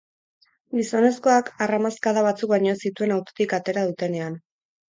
[0.77, 4.43] Gizonezkoak harramazkada batzuk baino ez zituen autotik atera dutenean.